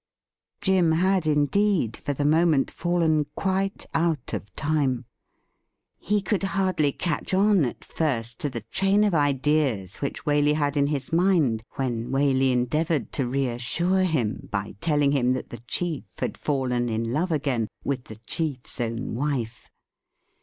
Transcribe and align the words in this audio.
Jim 0.61 0.93
had 0.93 1.27
indeed 1.27 1.95
for 1.95 2.11
the 2.11 2.25
moment 2.25 2.71
fallen 2.71 3.23
quite 3.35 3.85
out 3.93 4.33
of 4.33 4.51
time. 4.55 5.05
He 5.99 6.23
could 6.23 6.41
hardly 6.41 6.91
catch 6.91 7.35
on 7.35 7.63
at 7.65 7.85
first 7.85 8.39
to 8.39 8.49
the 8.49 8.61
train 8.61 9.03
of 9.03 9.13
■ideas 9.13 10.01
which 10.01 10.25
Waley 10.25 10.55
had 10.55 10.75
in 10.75 10.87
his 10.87 11.13
mind 11.13 11.63
when 11.73 12.07
Waley 12.09 12.51
en 12.51 12.65
'deavoured 12.65 13.11
to 13.11 13.27
reassure 13.27 14.01
him 14.01 14.49
by 14.51 14.73
telling 14.81 15.11
him 15.11 15.33
that 15.33 15.51
the 15.51 15.61
chief 15.67 16.05
•had 16.17 16.35
fallen 16.35 16.89
in 16.89 17.11
love 17.13 17.31
a,gain 17.31 17.67
with 17.83 18.05
the 18.05 18.15
chief's 18.25 18.81
own 18.81 19.13
wife. 19.13 19.69